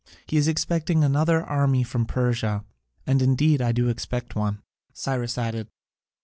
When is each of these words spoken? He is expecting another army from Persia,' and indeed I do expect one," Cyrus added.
He 0.25 0.35
is 0.35 0.47
expecting 0.47 1.03
another 1.03 1.43
army 1.43 1.83
from 1.83 2.07
Persia,' 2.07 2.63
and 3.05 3.21
indeed 3.21 3.61
I 3.61 3.71
do 3.71 3.87
expect 3.87 4.35
one," 4.35 4.63
Cyrus 4.93 5.37
added. 5.37 5.67